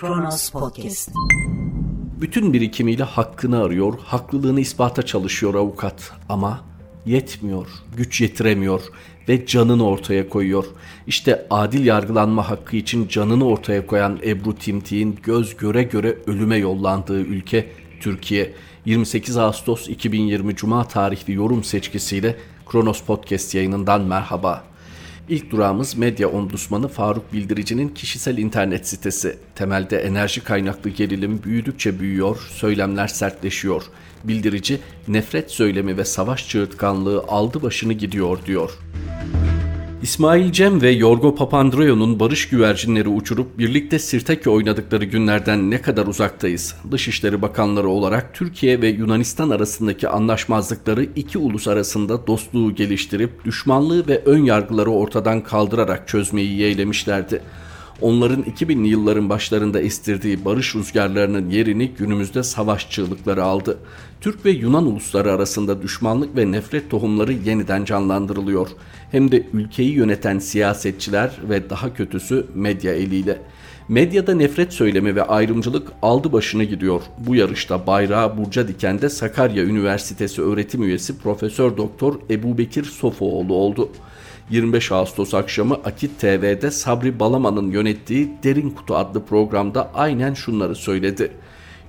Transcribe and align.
Kronos 0.00 0.50
Podcast. 0.50 1.10
Bütün 2.20 2.52
birikimiyle 2.52 3.02
hakkını 3.02 3.62
arıyor, 3.62 3.94
haklılığını 4.04 4.60
ispata 4.60 5.02
çalışıyor 5.02 5.54
avukat 5.54 6.12
ama 6.28 6.60
yetmiyor, 7.06 7.66
güç 7.96 8.20
yetiremiyor 8.20 8.80
ve 9.28 9.46
canını 9.46 9.86
ortaya 9.86 10.28
koyuyor. 10.28 10.64
İşte 11.06 11.46
adil 11.50 11.86
yargılanma 11.86 12.50
hakkı 12.50 12.76
için 12.76 13.08
canını 13.08 13.46
ortaya 13.46 13.86
koyan 13.86 14.18
Ebru 14.24 14.54
Timtik'in 14.54 15.18
göz 15.22 15.56
göre 15.56 15.82
göre 15.82 16.18
ölüme 16.26 16.56
yollandığı 16.56 17.20
ülke 17.20 17.68
Türkiye. 18.00 18.54
28 18.84 19.36
Ağustos 19.36 19.88
2020 19.88 20.56
Cuma 20.56 20.88
tarihli 20.88 21.32
yorum 21.32 21.64
seçkisiyle 21.64 22.36
Kronos 22.66 23.02
Podcast 23.02 23.54
yayınından 23.54 24.00
merhaba. 24.00 24.64
İlk 25.28 25.50
durağımız 25.50 25.96
medya 25.96 26.28
ombudsmanı 26.28 26.88
Faruk 26.88 27.32
Bildirici'nin 27.32 27.88
kişisel 27.88 28.38
internet 28.38 28.88
sitesi. 28.88 29.38
Temelde 29.54 29.98
enerji 29.98 30.44
kaynaklı 30.44 30.90
gerilim 30.90 31.42
büyüdükçe 31.44 32.00
büyüyor, 32.00 32.48
söylemler 32.50 33.06
sertleşiyor. 33.06 33.82
Bildirici 34.24 34.80
nefret 35.08 35.50
söylemi 35.50 35.96
ve 35.96 36.04
savaş 36.04 36.48
çığırtkanlığı 36.48 37.24
aldı 37.28 37.62
başını 37.62 37.92
gidiyor 37.92 38.38
diyor. 38.46 38.78
İsmail 40.08 40.52
Cem 40.52 40.82
ve 40.82 40.90
Yorgo 40.90 41.34
Papandreou'nun 41.34 42.20
barış 42.20 42.48
güvercinleri 42.48 43.08
uçurup 43.08 43.58
birlikte 43.58 43.98
Sirtaki 43.98 44.50
oynadıkları 44.50 45.04
günlerden 45.04 45.70
ne 45.70 45.82
kadar 45.82 46.06
uzaktayız? 46.06 46.74
Dışişleri 46.90 47.42
Bakanları 47.42 47.88
olarak 47.88 48.34
Türkiye 48.34 48.82
ve 48.82 48.88
Yunanistan 48.88 49.50
arasındaki 49.50 50.08
anlaşmazlıkları 50.08 51.04
iki 51.16 51.38
ulus 51.38 51.68
arasında 51.68 52.26
dostluğu 52.26 52.74
geliştirip 52.74 53.44
düşmanlığı 53.44 54.08
ve 54.08 54.22
ön 54.24 54.44
yargıları 54.44 54.90
ortadan 54.90 55.42
kaldırarak 55.42 56.08
çözmeyi 56.08 56.58
yeğlemişlerdi 56.58 57.42
onların 58.00 58.42
2000'li 58.42 58.88
yılların 58.88 59.28
başlarında 59.28 59.80
estirdiği 59.80 60.44
barış 60.44 60.74
rüzgarlarının 60.74 61.50
yerini 61.50 61.88
günümüzde 61.88 62.42
savaş 62.42 62.90
çığlıkları 62.90 63.44
aldı. 63.44 63.78
Türk 64.20 64.44
ve 64.44 64.50
Yunan 64.50 64.86
ulusları 64.86 65.32
arasında 65.32 65.82
düşmanlık 65.82 66.36
ve 66.36 66.52
nefret 66.52 66.90
tohumları 66.90 67.32
yeniden 67.32 67.84
canlandırılıyor. 67.84 68.68
Hem 69.10 69.32
de 69.32 69.46
ülkeyi 69.52 69.92
yöneten 69.92 70.38
siyasetçiler 70.38 71.30
ve 71.48 71.70
daha 71.70 71.94
kötüsü 71.94 72.46
medya 72.54 72.94
eliyle. 72.94 73.38
Medyada 73.88 74.34
nefret 74.34 74.72
söylemi 74.72 75.16
ve 75.16 75.22
ayrımcılık 75.22 75.88
aldı 76.02 76.32
başını 76.32 76.64
gidiyor. 76.64 77.02
Bu 77.18 77.34
yarışta 77.34 77.86
bayrağı 77.86 78.38
burca 78.38 78.68
dikende 78.68 79.08
Sakarya 79.08 79.64
Üniversitesi 79.64 80.42
öğretim 80.42 80.82
üyesi 80.82 81.18
Profesör 81.18 81.76
Doktor 81.76 82.14
Ebu 82.30 82.58
Bekir 82.58 82.84
Sofuoğlu 82.84 83.54
oldu. 83.54 83.90
25 84.50 84.92
Ağustos 84.92 85.34
akşamı 85.34 85.74
Akit 85.74 86.20
TV'de 86.20 86.70
Sabri 86.70 87.20
Balaman'ın 87.20 87.70
yönettiği 87.70 88.30
Derin 88.44 88.70
Kutu 88.70 88.96
adlı 88.96 89.24
programda 89.24 89.90
aynen 89.94 90.34
şunları 90.34 90.74
söyledi. 90.74 91.32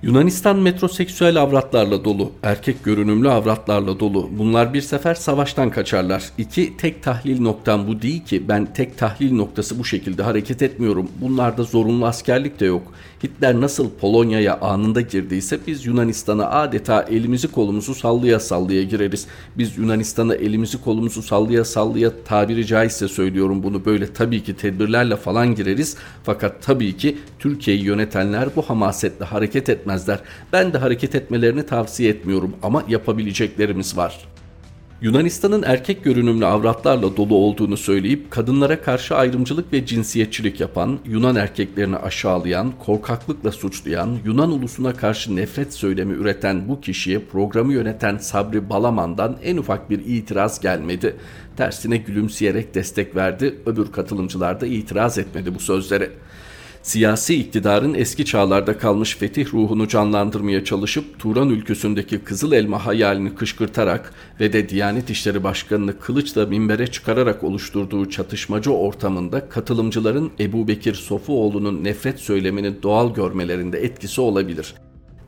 Yunanistan 0.03 0.57
metroseksüel 0.59 1.41
avratlarla 1.41 2.05
dolu, 2.05 2.31
erkek 2.43 2.83
görünümlü 2.83 3.29
avratlarla 3.29 3.99
dolu. 3.99 4.29
Bunlar 4.37 4.73
bir 4.73 4.81
sefer 4.81 5.15
savaştan 5.15 5.69
kaçarlar. 5.69 6.23
İki, 6.37 6.77
tek 6.77 7.03
tahlil 7.03 7.41
noktam 7.41 7.87
bu 7.87 8.01
değil 8.01 8.25
ki. 8.25 8.47
Ben 8.47 8.73
tek 8.73 8.97
tahlil 8.97 9.33
noktası 9.33 9.79
bu 9.79 9.85
şekilde 9.85 10.23
hareket 10.23 10.61
etmiyorum. 10.61 11.07
Bunlarda 11.21 11.63
zorunlu 11.63 12.05
askerlik 12.05 12.59
de 12.59 12.65
yok. 12.65 12.93
Hitler 13.23 13.61
nasıl 13.61 13.89
Polonya'ya 13.89 14.59
anında 14.59 15.01
girdiyse 15.01 15.59
biz 15.67 15.85
Yunanistan'a 15.85 16.49
adeta 16.49 17.01
elimizi 17.01 17.47
kolumuzu 17.47 17.95
sallaya 17.95 18.39
sallaya 18.39 18.83
gireriz. 18.83 19.27
Biz 19.57 19.77
Yunanistan'a 19.77 20.35
elimizi 20.35 20.81
kolumuzu 20.81 21.21
sallaya 21.21 21.65
sallaya 21.65 22.11
tabiri 22.25 22.65
caizse 22.65 23.07
söylüyorum 23.07 23.63
bunu 23.63 23.85
böyle 23.85 24.13
tabii 24.13 24.43
ki 24.43 24.55
tedbirlerle 24.55 25.15
falan 25.15 25.55
gireriz. 25.55 25.95
Fakat 26.23 26.63
tabii 26.63 26.97
ki 26.97 27.17
Türkiye'yi 27.39 27.83
yönetenler 27.83 28.49
bu 28.55 28.61
hamasetle 28.61 29.25
hareket 29.25 29.69
etmezler. 29.89 30.19
Ben 30.53 30.73
de 30.73 30.77
hareket 30.77 31.15
etmelerini 31.15 31.65
tavsiye 31.65 32.09
etmiyorum 32.09 32.55
ama 32.63 32.83
yapabileceklerimiz 32.87 33.97
var. 33.97 34.19
Yunanistan'ın 35.01 35.63
erkek 35.63 36.03
görünümlü 36.03 36.45
avratlarla 36.45 37.17
dolu 37.17 37.35
olduğunu 37.35 37.77
söyleyip 37.77 38.31
kadınlara 38.31 38.81
karşı 38.81 39.15
ayrımcılık 39.15 39.73
ve 39.73 39.85
cinsiyetçilik 39.85 40.59
yapan, 40.59 40.99
Yunan 41.05 41.35
erkeklerini 41.35 41.97
aşağılayan, 41.97 42.73
korkaklıkla 42.85 43.51
suçlayan, 43.51 44.17
Yunan 44.25 44.51
ulusuna 44.51 44.93
karşı 44.93 45.35
nefret 45.35 45.73
söylemi 45.73 46.13
üreten 46.13 46.67
bu 46.67 46.81
kişiye 46.81 47.19
programı 47.19 47.73
yöneten 47.73 48.17
Sabri 48.17 48.69
Balaman'dan 48.69 49.37
en 49.43 49.57
ufak 49.57 49.89
bir 49.89 49.99
itiraz 50.05 50.59
gelmedi. 50.59 51.15
Tersine 51.57 51.97
gülümseyerek 51.97 52.75
destek 52.75 53.15
verdi, 53.15 53.55
öbür 53.65 53.91
katılımcılar 53.91 54.61
da 54.61 54.65
itiraz 54.67 55.17
etmedi 55.17 55.55
bu 55.55 55.59
sözlere 55.59 56.09
siyasi 56.81 57.35
iktidarın 57.35 57.93
eski 57.93 58.25
çağlarda 58.25 58.77
kalmış 58.77 59.15
fetih 59.15 59.53
ruhunu 59.53 59.87
canlandırmaya 59.87 60.65
çalışıp 60.65 61.19
Turan 61.19 61.49
ülküsündeki 61.49 62.19
Kızıl 62.19 62.51
Elma 62.51 62.85
hayalini 62.85 63.35
kışkırtarak 63.35 64.13
ve 64.39 64.53
de 64.53 64.69
Diyanet 64.69 65.09
İşleri 65.09 65.43
Başkanı'nı 65.43 65.99
kılıçla 65.99 66.45
minbere 66.45 66.87
çıkararak 66.87 67.43
oluşturduğu 67.43 68.09
çatışmacı 68.09 68.71
ortamında 68.71 69.49
katılımcıların 69.49 70.31
Ebu 70.39 70.67
Bekir 70.67 70.93
Sofuoğlu'nun 70.93 71.83
nefret 71.83 72.19
söylemini 72.19 72.83
doğal 72.83 73.13
görmelerinde 73.13 73.79
etkisi 73.79 74.21
olabilir. 74.21 74.73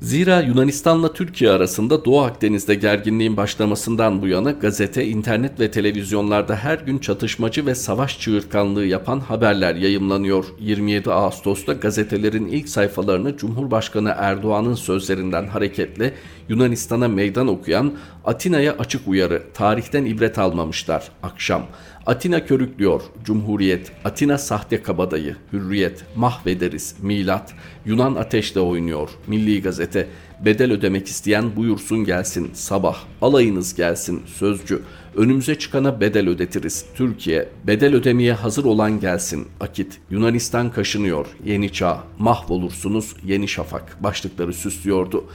Zira 0.02 0.42
Yunanistan'la 0.42 1.14
Türkiye 1.14 1.52
arasında 1.52 2.06
Doğu 2.06 2.22
Akdeniz'de 2.22 2.76
gerginliğin 2.76 3.38
başlamasından 3.38 4.22
bu 4.22 4.28
yana 4.28 4.52
gazete, 4.52 5.06
internet 5.06 5.60
ve 5.60 5.72
televizyonlarda 5.72 6.56
her 6.56 6.78
gün 6.80 6.98
çatışmacı 6.98 7.66
ve 7.66 7.76
savaş 7.76 8.20
çığırtkanlığı 8.20 8.86
yapan 8.86 9.20
haberler 9.20 9.76
yayımlanıyor. 9.76 10.46
27 10.60 11.12
Ağustos'ta 11.12 11.74
gazetelerin 11.74 12.48
ilk 12.48 12.70
sayfalarını 12.70 13.38
Cumhurbaşkanı 13.38 14.14
Erdoğan'ın 14.18 14.76
sözlerinden 14.76 15.48
hareketle 15.48 16.14
Yunanistan'a 16.50 17.08
meydan 17.08 17.48
okuyan 17.48 17.94
Atina'ya 18.26 18.74
açık 18.74 19.08
uyarı, 19.08 19.44
tarihten 19.54 20.06
ibret 20.06 20.38
almamışlar, 20.38 21.12
akşam. 21.24 21.64
Atina 22.06 22.46
körüklüyor, 22.46 23.02
Cumhuriyet, 23.24 23.92
Atina 24.06 24.38
sahte 24.38 24.82
kabadayı, 24.82 25.36
Hürriyet, 25.54 26.04
mahvederiz, 26.16 26.96
Milat, 27.02 27.54
Yunan 27.86 28.16
ateşle 28.16 28.60
oynuyor, 28.60 29.10
Milli 29.28 29.62
Gazete, 29.62 30.08
bedel 30.46 30.72
ödemek 30.72 31.08
isteyen 31.08 31.56
buyursun 31.56 32.06
gelsin, 32.06 32.50
sabah, 32.54 32.98
alayınız 33.22 33.76
gelsin, 33.76 34.22
sözcü, 34.26 34.82
önümüze 35.16 35.60
çıkana 35.60 36.02
bedel 36.02 36.30
ödetiriz, 36.30 36.86
Türkiye, 36.96 37.50
bedel 37.68 37.96
ödemeye 37.96 38.34
hazır 38.34 38.66
olan 38.66 39.00
gelsin, 39.00 39.48
Akit, 39.60 40.00
Yunanistan 40.10 40.72
kaşınıyor, 40.72 41.26
Yeni 41.46 41.74
Çağ, 41.74 42.04
mahvolursunuz, 42.20 43.16
Yeni 43.26 43.48
Şafak 43.48 44.04
başlıkları 44.04 44.54
süslüyordu. 44.54 45.26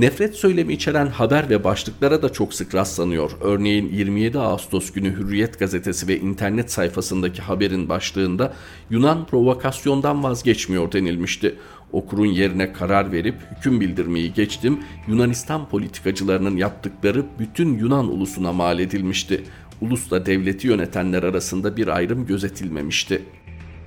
Nefret 0.00 0.36
söylemi 0.36 0.72
içeren 0.72 1.06
haber 1.06 1.50
ve 1.50 1.64
başlıklara 1.64 2.22
da 2.22 2.32
çok 2.32 2.54
sık 2.54 2.74
rastlanıyor. 2.74 3.30
Örneğin 3.40 3.88
27 3.88 4.38
Ağustos 4.38 4.92
günü 4.92 5.16
Hürriyet 5.16 5.58
gazetesi 5.58 6.08
ve 6.08 6.18
internet 6.18 6.72
sayfasındaki 6.72 7.42
haberin 7.42 7.88
başlığında 7.88 8.52
Yunan 8.90 9.26
provokasyondan 9.26 10.22
vazgeçmiyor 10.24 10.92
denilmişti. 10.92 11.54
Okurun 11.92 12.26
yerine 12.26 12.72
karar 12.72 13.12
verip 13.12 13.34
hüküm 13.56 13.80
bildirmeyi 13.80 14.32
geçtim. 14.32 14.80
Yunanistan 15.08 15.68
politikacılarının 15.68 16.56
yaptıkları 16.56 17.24
bütün 17.38 17.78
Yunan 17.78 18.08
ulusuna 18.08 18.52
mal 18.52 18.78
edilmişti. 18.78 19.44
Ulusla 19.80 20.26
devleti 20.26 20.66
yönetenler 20.66 21.22
arasında 21.22 21.76
bir 21.76 21.88
ayrım 21.88 22.26
gözetilmemişti. 22.26 23.22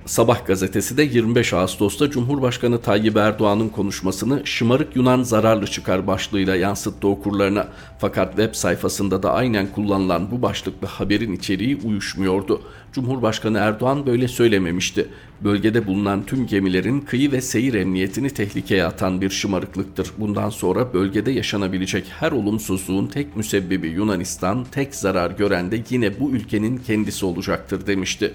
Sabah 0.06 0.46
gazetesi 0.46 0.96
de 0.96 1.02
25 1.02 1.52
Ağustos'ta 1.52 2.10
Cumhurbaşkanı 2.10 2.80
Tayyip 2.80 3.16
Erdoğan'ın 3.16 3.68
konuşmasını 3.68 4.46
şımarık 4.46 4.96
Yunan 4.96 5.22
zararlı 5.22 5.66
çıkar 5.66 6.06
başlığıyla 6.06 6.56
yansıttı 6.56 7.08
okurlarına. 7.08 7.68
Fakat 7.98 8.28
web 8.28 8.54
sayfasında 8.54 9.22
da 9.22 9.32
aynen 9.32 9.66
kullanılan 9.66 10.30
bu 10.30 10.42
başlıklı 10.42 10.86
haberin 10.86 11.32
içeriği 11.32 11.78
uyuşmuyordu. 11.84 12.62
Cumhurbaşkanı 12.92 13.58
Erdoğan 13.58 14.06
böyle 14.06 14.28
söylememişti. 14.28 15.08
Bölgede 15.40 15.86
bulunan 15.86 16.26
tüm 16.26 16.46
gemilerin 16.46 17.00
kıyı 17.00 17.32
ve 17.32 17.40
seyir 17.40 17.74
emniyetini 17.74 18.30
tehlikeye 18.30 18.84
atan 18.84 19.20
bir 19.20 19.30
şımarıklıktır. 19.30 20.10
Bundan 20.18 20.50
sonra 20.50 20.94
bölgede 20.94 21.30
yaşanabilecek 21.30 22.04
her 22.20 22.32
olumsuzluğun 22.32 23.06
tek 23.06 23.36
müsebbibi 23.36 23.88
Yunanistan, 23.88 24.66
tek 24.72 24.94
zarar 24.94 25.30
gören 25.30 25.70
de 25.70 25.82
yine 25.90 26.20
bu 26.20 26.30
ülkenin 26.30 26.76
kendisi 26.76 27.26
olacaktır 27.26 27.86
demişti. 27.86 28.34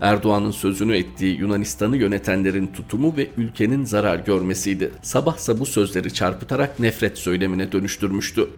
Erdoğan'ın 0.00 0.50
sözünü 0.50 0.96
ettiği 0.96 1.38
Yunanistan'ı 1.38 1.96
yönetenlerin 1.96 2.66
tutumu 2.66 3.16
ve 3.16 3.28
ülkenin 3.36 3.84
zarar 3.84 4.18
görmesiydi. 4.18 4.90
Sabahsa 5.02 5.60
bu 5.60 5.66
sözleri 5.66 6.14
çarpıtarak 6.14 6.80
nefret 6.80 7.18
söylemine 7.18 7.72
dönüştürmüştü. 7.72 8.48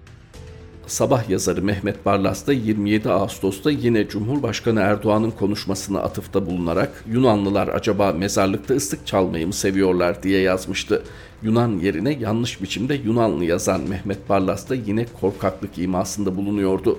Sabah 0.86 1.30
yazarı 1.30 1.62
Mehmet 1.62 2.06
Barlas 2.06 2.46
da 2.46 2.52
27 2.52 3.10
Ağustos'ta 3.10 3.70
yine 3.70 4.08
Cumhurbaşkanı 4.08 4.80
Erdoğan'ın 4.80 5.30
konuşmasına 5.30 6.00
atıfta 6.00 6.46
bulunarak 6.46 7.04
Yunanlılar 7.12 7.68
acaba 7.68 8.12
mezarlıkta 8.12 8.74
ıslık 8.74 9.06
çalmayı 9.06 9.46
mı 9.46 9.52
seviyorlar 9.52 10.22
diye 10.22 10.40
yazmıştı. 10.40 11.02
Yunan 11.42 11.78
yerine 11.78 12.12
yanlış 12.12 12.62
biçimde 12.62 12.94
Yunanlı 12.94 13.44
yazan 13.44 13.80
Mehmet 13.80 14.28
Barlas 14.28 14.68
da 14.68 14.74
yine 14.74 15.06
korkaklık 15.20 15.78
imasında 15.78 16.36
bulunuyordu. 16.36 16.98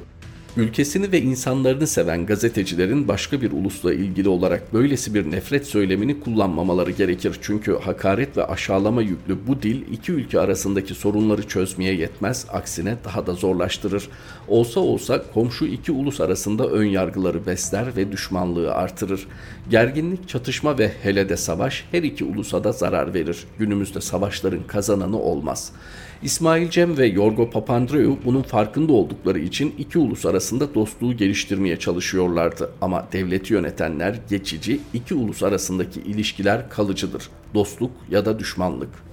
Ülkesini 0.57 1.11
ve 1.11 1.21
insanlarını 1.21 1.87
seven 1.87 2.25
gazetecilerin 2.25 3.07
başka 3.07 3.41
bir 3.41 3.51
ulusla 3.51 3.93
ilgili 3.93 4.29
olarak 4.29 4.73
böylesi 4.73 5.13
bir 5.13 5.31
nefret 5.31 5.67
söylemini 5.67 6.19
kullanmamaları 6.19 6.91
gerekir. 6.91 7.39
Çünkü 7.41 7.77
hakaret 7.79 8.37
ve 8.37 8.45
aşağılama 8.45 9.01
yüklü 9.01 9.47
bu 9.47 9.61
dil 9.61 9.81
iki 9.91 10.11
ülke 10.11 10.39
arasındaki 10.39 10.93
sorunları 10.93 11.47
çözmeye 11.47 11.93
yetmez, 11.93 12.45
aksine 12.49 12.97
daha 13.05 13.27
da 13.27 13.33
zorlaştırır. 13.33 14.09
Olsa 14.47 14.79
olsa 14.79 15.23
komşu 15.33 15.65
iki 15.65 15.91
ulus 15.91 16.21
arasında 16.21 16.67
ön 16.67 16.85
yargıları 16.85 17.45
besler 17.45 17.95
ve 17.95 18.11
düşmanlığı 18.11 18.73
artırır. 18.73 19.27
Gerginlik, 19.69 20.29
çatışma 20.29 20.77
ve 20.77 20.91
hele 21.03 21.29
de 21.29 21.37
savaş 21.37 21.85
her 21.91 22.03
iki 22.03 22.23
ulusa 22.23 22.63
da 22.63 22.71
zarar 22.71 23.13
verir. 23.13 23.43
Günümüzde 23.59 24.01
savaşların 24.01 24.67
kazananı 24.67 25.19
olmaz. 25.19 25.71
İsmail 26.23 26.69
Cem 26.69 26.97
ve 26.97 27.05
Yorgo 27.05 27.49
Papandreou 27.49 28.17
bunun 28.25 28.41
farkında 28.41 28.93
oldukları 28.93 29.39
için 29.39 29.75
iki 29.77 29.99
ulus 29.99 30.25
arasında 30.25 30.75
dostluğu 30.75 31.17
geliştirmeye 31.17 31.79
çalışıyorlardı. 31.79 32.71
Ama 32.81 33.07
devleti 33.13 33.53
yönetenler 33.53 34.19
geçici, 34.29 34.79
iki 34.93 35.15
ulus 35.15 35.43
arasındaki 35.43 36.01
ilişkiler 36.01 36.69
kalıcıdır. 36.69 37.29
Dostluk 37.53 37.91
ya 38.09 38.25
da 38.25 38.39
düşmanlık. 38.39 39.10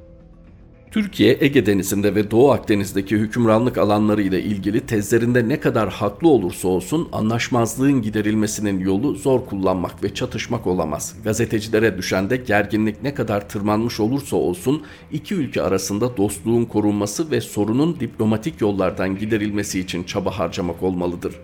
Türkiye 0.91 1.37
Ege 1.41 1.67
Denizi'nde 1.67 2.15
ve 2.15 2.31
Doğu 2.31 2.53
Akdeniz'deki 2.53 3.17
hükümranlık 3.17 3.79
alanları 3.79 4.23
ile 4.23 4.43
ilgili 4.43 4.81
tezlerinde 4.81 5.49
ne 5.49 5.61
kadar 5.61 5.89
haklı 5.89 6.29
olursa 6.29 6.69
olsun 6.69 7.09
anlaşmazlığın 7.13 8.03
giderilmesinin 8.03 8.81
yolu 8.81 9.15
zor 9.15 9.47
kullanmak 9.47 10.03
ve 10.03 10.15
çatışmak 10.15 10.67
olamaz. 10.67 11.17
Gazetecilere 11.25 11.99
düşen 11.99 12.31
de 12.31 12.37
gerginlik 12.37 13.03
ne 13.03 13.15
kadar 13.15 13.49
tırmanmış 13.49 14.01
olursa 14.01 14.37
olsun 14.37 14.83
iki 15.13 15.35
ülke 15.35 15.63
arasında 15.63 16.17
dostluğun 16.17 16.65
korunması 16.65 17.31
ve 17.31 17.41
sorunun 17.41 18.01
diplomatik 18.01 18.61
yollardan 18.61 19.19
giderilmesi 19.19 19.81
için 19.81 20.05
çaba 20.05 20.39
harcamak 20.39 20.83
olmalıdır. 20.83 21.35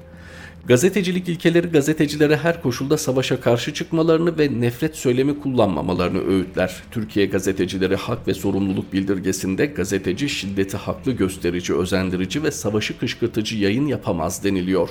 Gazetecilik 0.69 1.29
ilkeleri 1.29 1.67
gazetecilere 1.67 2.37
her 2.37 2.63
koşulda 2.63 2.99
savaşa 2.99 3.41
karşı 3.41 3.75
çıkmalarını 3.75 4.39
ve 4.39 4.61
nefret 4.61 4.97
söylemi 4.97 5.41
kullanmamalarını 5.41 6.27
öğütler. 6.29 6.83
Türkiye 6.91 7.27
gazetecileri 7.27 7.97
hak 7.97 8.29
ve 8.29 8.35
sorumluluk 8.35 8.93
bildirgesinde 8.93 9.67
gazeteci 9.67 10.29
şiddeti 10.29 10.77
haklı 10.77 11.13
gösterici, 11.13 11.75
özendirici 11.75 12.43
ve 12.43 12.51
savaşı 12.51 12.99
kışkırtıcı 12.99 13.57
yayın 13.57 13.87
yapamaz 13.87 14.45
deniliyor. 14.45 14.89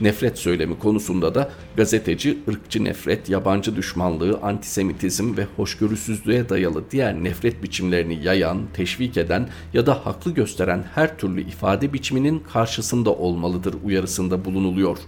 Nefret 0.00 0.38
söylemi 0.38 0.78
konusunda 0.78 1.34
da 1.34 1.50
gazeteci 1.76 2.38
ırkçı 2.48 2.84
nefret, 2.84 3.28
yabancı 3.28 3.76
düşmanlığı, 3.76 4.38
antisemitizm 4.42 5.36
ve 5.36 5.46
hoşgörüsüzlüğe 5.56 6.48
dayalı 6.48 6.84
diğer 6.90 7.24
nefret 7.24 7.62
biçimlerini 7.62 8.24
yayan, 8.24 8.60
teşvik 8.74 9.16
eden 9.16 9.48
ya 9.74 9.86
da 9.86 10.06
haklı 10.06 10.34
gösteren 10.34 10.84
her 10.94 11.18
türlü 11.18 11.40
ifade 11.40 11.92
biçiminin 11.92 12.42
karşısında 12.52 13.10
olmalıdır 13.10 13.74
uyarısında 13.84 14.44
bulunuluyor. 14.44 14.98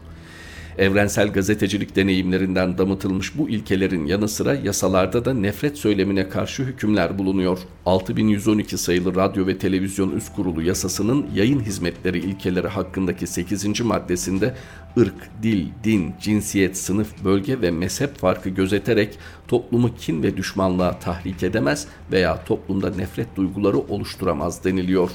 Evrensel 0.78 1.32
gazetecilik 1.32 1.96
deneyimlerinden 1.96 2.78
damıtılmış 2.78 3.38
bu 3.38 3.48
ilkelerin 3.48 4.06
yanı 4.06 4.28
sıra 4.28 4.54
yasalarda 4.54 5.24
da 5.24 5.34
nefret 5.34 5.78
söylemine 5.78 6.28
karşı 6.28 6.62
hükümler 6.62 7.18
bulunuyor. 7.18 7.58
6112 7.86 8.78
sayılı 8.78 9.14
Radyo 9.14 9.46
ve 9.46 9.58
Televizyon 9.58 10.10
Üst 10.10 10.34
Kurulu 10.36 10.62
yasasının 10.62 11.26
yayın 11.34 11.60
hizmetleri 11.60 12.18
ilkeleri 12.18 12.68
hakkındaki 12.68 13.26
8. 13.26 13.80
maddesinde 13.80 14.54
ırk, 14.98 15.30
dil, 15.42 15.66
din, 15.84 16.14
cinsiyet, 16.20 16.76
sınıf, 16.76 17.24
bölge 17.24 17.60
ve 17.60 17.70
mezhep 17.70 18.18
farkı 18.18 18.48
gözeterek 18.48 19.18
toplumu 19.48 19.94
kin 19.94 20.22
ve 20.22 20.36
düşmanlığa 20.36 20.98
tahrik 20.98 21.42
edemez 21.42 21.86
veya 22.12 22.44
toplumda 22.44 22.90
nefret 22.90 23.36
duyguları 23.36 23.78
oluşturamaz 23.78 24.64
deniliyor. 24.64 25.10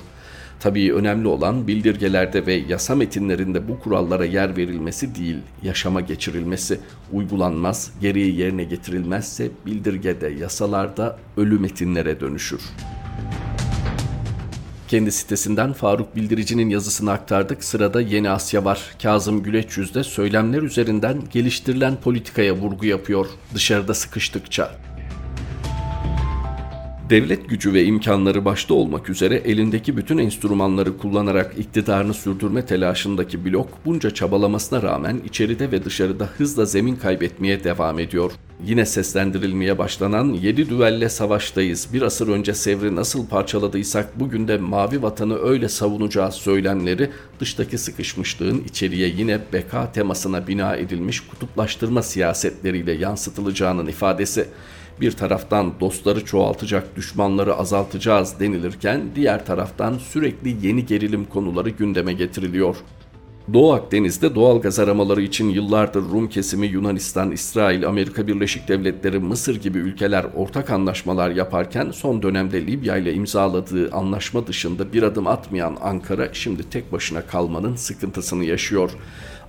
Tabii 0.60 0.94
önemli 0.94 1.28
olan 1.28 1.68
bildirgelerde 1.68 2.46
ve 2.46 2.54
yasa 2.54 2.96
metinlerinde 2.96 3.68
bu 3.68 3.80
kurallara 3.80 4.26
yer 4.26 4.58
verilmesi 4.58 5.16
değil, 5.16 5.38
yaşama 5.64 6.02
geçirilmesi. 6.02 6.80
Uygulanmaz, 7.14 7.92
gereği 8.02 8.36
yerine 8.36 8.64
getirilmezse 8.64 9.50
bildirgede, 9.66 10.28
yasalarda 10.28 11.20
ölü 11.38 11.60
metinlere 11.60 12.20
dönüşür. 12.20 12.62
Kendi 14.88 15.12
sitesinden 15.12 15.74
Faruk 15.74 16.16
Bildirici'nin 16.16 16.70
yazısını 16.70 17.12
aktardık. 17.12 17.64
Sırada 17.64 18.02
Yeni 18.02 18.30
Asya 18.30 18.66
var. 18.66 18.82
Kazım 19.04 19.44
Güleç 19.44 19.78
yüzde 19.78 20.04
söylemler 20.04 20.62
üzerinden 20.62 21.22
geliştirilen 21.32 21.96
politikaya 21.96 22.56
vurgu 22.56 22.86
yapıyor. 22.86 23.28
Dışarıda 23.54 23.94
sıkıştıkça. 23.94 24.72
Devlet 27.10 27.50
gücü 27.50 27.74
ve 27.74 27.84
imkanları 27.84 28.46
başta 28.46 28.74
olmak 28.74 29.10
üzere 29.10 29.36
elindeki 29.36 29.98
bütün 29.98 30.18
enstrümanları 30.18 30.98
kullanarak 30.98 31.56
iktidarını 31.58 32.14
sürdürme 32.14 32.66
telaşındaki 32.66 33.46
blok 33.46 33.68
bunca 33.86 34.12
çabalamasına 34.12 34.82
rağmen 34.82 35.22
içeride 35.26 35.72
ve 35.72 35.86
dışarıda 35.86 36.26
hızla 36.38 36.66
zemin 36.66 36.96
kaybetmeye 36.96 37.64
devam 37.64 38.00
ediyor. 38.00 38.32
Yine 38.66 38.86
seslendirilmeye 38.86 39.78
başlanan 39.78 40.34
7 40.34 40.70
düvelle 40.70 41.10
savaştayız. 41.10 41.88
Bir 41.94 42.02
asır 42.02 42.28
önce 42.28 42.54
Sevr'i 42.54 42.96
nasıl 42.96 43.28
parçaladıysak 43.28 44.20
bugün 44.20 44.48
de 44.48 44.58
mavi 44.58 45.02
vatanı 45.02 45.38
öyle 45.38 45.70
savunacağız 45.70 46.34
söylemleri 46.34 47.10
dıştaki 47.40 47.78
sıkışmışlığın 47.78 48.64
içeriye 48.64 49.08
yine 49.08 49.40
beka 49.54 49.92
temasına 49.92 50.48
bina 50.48 50.76
edilmiş 50.76 51.20
kutuplaştırma 51.20 52.02
siyasetleriyle 52.02 52.92
yansıtılacağının 52.92 53.88
ifadesi 53.88 54.48
bir 55.02 55.12
taraftan 55.12 55.74
dostları 55.80 56.26
çoğaltacak, 56.26 56.96
düşmanları 56.96 57.56
azaltacağız 57.56 58.40
denilirken 58.40 59.02
diğer 59.16 59.46
taraftan 59.46 59.98
sürekli 59.98 60.68
yeni 60.68 60.86
gerilim 60.86 61.26
konuları 61.26 61.70
gündeme 61.70 62.14
getiriliyor. 62.14 62.76
Doğu 63.54 63.74
Akdeniz'de 63.74 64.36
doğal 64.36 64.62
gaz 64.62 64.80
aramaları 64.80 65.22
için 65.22 65.50
yıllardır 65.50 66.02
Rum 66.02 66.30
kesimi 66.30 66.68
Yunanistan, 66.68 67.32
İsrail, 67.32 67.88
Amerika 67.88 68.28
Birleşik 68.28 68.68
Devletleri, 68.68 69.20
Mısır 69.20 69.56
gibi 69.56 69.78
ülkeler 69.78 70.26
ortak 70.36 70.70
anlaşmalar 70.70 71.30
yaparken 71.30 71.92
son 71.92 72.22
dönemde 72.22 72.68
Libya 72.68 72.98
ile 72.98 73.14
imzaladığı 73.14 73.92
anlaşma 73.92 74.48
dışında 74.48 74.94
bir 74.94 75.04
adım 75.04 75.28
atmayan 75.28 75.78
Ankara 75.82 76.34
şimdi 76.34 76.70
tek 76.70 76.92
başına 76.92 77.22
kalmanın 77.22 77.76
sıkıntısını 77.76 78.46
yaşıyor. 78.46 78.92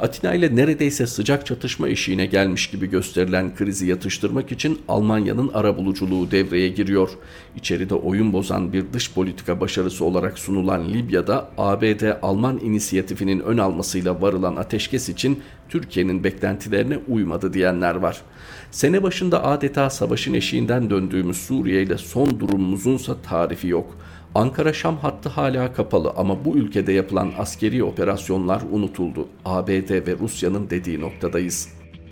Atina 0.01 0.35
ile 0.35 0.57
neredeyse 0.57 1.07
sıcak 1.07 1.47
çatışma 1.47 1.89
eşiğine 1.89 2.27
gelmiş 2.27 2.71
gibi 2.71 2.91
gösterilen 2.91 3.55
krizi 3.55 3.87
yatıştırmak 3.87 4.53
için 4.53 4.81
Almanya'nın 4.89 5.49
arabuluculuğu 5.49 6.31
devreye 6.31 6.69
giriyor. 6.69 7.11
İçeride 7.57 7.95
oyun 7.95 8.33
bozan 8.33 8.73
bir 8.73 8.85
dış 8.93 9.13
politika 9.13 9.61
başarısı 9.61 10.05
olarak 10.05 10.39
sunulan 10.39 10.89
Libya'da 10.89 11.51
ABD-Alman 11.59 12.59
inisiyatifinin 12.59 13.41
ön 13.41 13.59
almasıyla 13.59 14.23
varılan 14.23 14.57
ateşkes 14.57 15.09
için 15.09 15.43
Türkiye'nin 15.69 16.25
beklentilerine 16.25 16.99
uymadı 17.09 17.53
diyenler 17.53 17.95
var. 17.95 18.23
Sene 18.71 19.03
başında 19.03 19.45
adeta 19.45 19.91
savaşın 19.91 20.35
eşiğinden 20.35 20.91
döndüğümüz 20.91 21.37
Suriye 21.37 21.83
ile 21.83 21.99
son 21.99 22.41
durumumuzunsa 22.41 23.17
tarifi 23.23 23.69
yok. 23.69 23.97
Ankara-Şam 24.35 24.97
hattı 24.97 25.29
hala 25.29 25.73
kapalı 25.73 26.13
ama 26.17 26.45
bu 26.45 26.57
ülkede 26.57 26.93
yapılan 26.93 27.33
askeri 27.39 27.85
operasyonlar 27.85 28.63
unutuldu. 28.73 29.29
ABD 29.45 30.07
ve 30.07 30.17
Rusya'nın 30.21 30.71
dediği 30.71 31.01
noktadayız. 31.01 31.69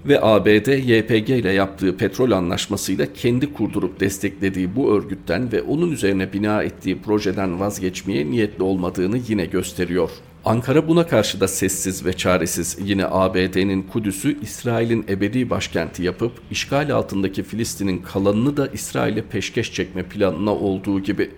Ve 0.08 0.22
ABD 0.22 0.66
YPG 0.68 1.30
ile 1.30 1.52
yaptığı 1.52 1.96
petrol 1.96 2.30
anlaşmasıyla 2.30 3.12
kendi 3.12 3.52
kurdurup 3.52 4.00
desteklediği 4.00 4.76
bu 4.76 4.92
örgütten 4.92 5.52
ve 5.52 5.62
onun 5.62 5.90
üzerine 5.90 6.32
bina 6.32 6.62
ettiği 6.62 7.02
projeden 7.02 7.60
vazgeçmeye 7.60 8.30
niyetli 8.30 8.62
olmadığını 8.62 9.18
yine 9.28 9.46
gösteriyor. 9.46 10.10
Ankara 10.44 10.88
buna 10.88 11.06
karşı 11.06 11.40
da 11.40 11.48
sessiz 11.48 12.04
ve 12.04 12.12
çaresiz. 12.12 12.78
Yine 12.84 13.06
ABD'nin 13.06 13.82
Kudüs'ü 13.82 14.40
İsrail'in 14.42 15.04
ebedi 15.08 15.50
başkenti 15.50 16.02
yapıp 16.02 16.32
işgal 16.50 16.90
altındaki 16.90 17.42
Filistin'in 17.42 17.98
kalanını 17.98 18.56
da 18.56 18.66
İsrail'e 18.66 19.22
peşkeş 19.22 19.72
çekme 19.72 20.02
planına 20.02 20.54
olduğu 20.54 21.00
gibi 21.00 21.30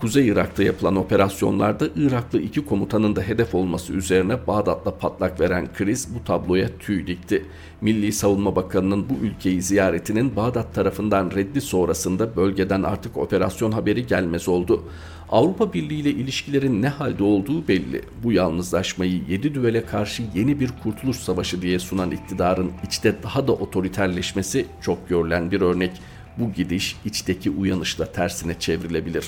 Kuzey 0.00 0.28
Irak'ta 0.28 0.62
yapılan 0.62 0.96
operasyonlarda 0.96 1.88
Iraklı 1.96 2.40
iki 2.40 2.66
komutanın 2.66 3.16
da 3.16 3.22
hedef 3.22 3.54
olması 3.54 3.92
üzerine 3.92 4.46
Bağdat'la 4.46 4.98
patlak 4.98 5.40
veren 5.40 5.68
kriz 5.74 6.14
bu 6.14 6.24
tabloya 6.24 6.68
tüy 6.78 7.06
dikti. 7.06 7.44
Milli 7.80 8.12
Savunma 8.12 8.56
Bakanı'nın 8.56 9.08
bu 9.08 9.14
ülkeyi 9.26 9.62
ziyaretinin 9.62 10.36
Bağdat 10.36 10.74
tarafından 10.74 11.30
reddi 11.30 11.60
sonrasında 11.60 12.36
bölgeden 12.36 12.82
artık 12.82 13.16
operasyon 13.16 13.72
haberi 13.72 14.06
gelmez 14.06 14.48
oldu. 14.48 14.84
Avrupa 15.30 15.72
Birliği 15.72 16.00
ile 16.00 16.10
ilişkilerin 16.10 16.82
ne 16.82 16.88
halde 16.88 17.24
olduğu 17.24 17.68
belli. 17.68 18.02
Bu 18.24 18.32
yalnızlaşmayı 18.32 19.22
yedi 19.28 19.54
düvele 19.54 19.86
karşı 19.86 20.22
yeni 20.34 20.60
bir 20.60 20.70
kurtuluş 20.82 21.16
savaşı 21.16 21.62
diye 21.62 21.78
sunan 21.78 22.10
iktidarın 22.10 22.72
içte 22.86 23.22
daha 23.22 23.48
da 23.48 23.52
otoriterleşmesi 23.52 24.66
çok 24.80 25.08
görülen 25.08 25.50
bir 25.50 25.60
örnek. 25.60 25.92
Bu 26.36 26.52
gidiş 26.52 26.96
içteki 27.04 27.50
uyanışla 27.50 28.12
tersine 28.12 28.58
çevrilebilir. 28.58 29.24